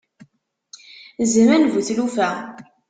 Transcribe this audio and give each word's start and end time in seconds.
Zzman 1.31 1.63
bu 1.73 1.79
tlufa. 1.87 2.29